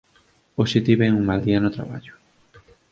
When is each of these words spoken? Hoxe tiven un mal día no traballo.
Hoxe 0.59 0.79
tiven 0.87 1.13
un 1.19 1.23
mal 1.29 1.39
día 1.45 1.59
no 1.61 1.73
traballo. 1.77 2.13